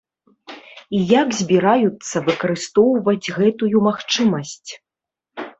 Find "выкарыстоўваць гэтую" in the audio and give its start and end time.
2.29-3.83